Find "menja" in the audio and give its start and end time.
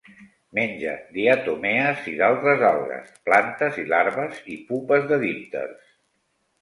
0.59-0.93